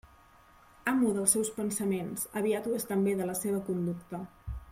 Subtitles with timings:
[0.91, 4.25] Amo dels seus pensaments, aviat ho és també de la seva conducta.